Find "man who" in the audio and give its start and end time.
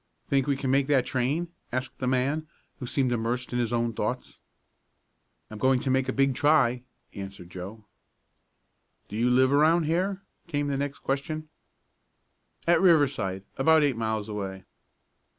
2.07-2.87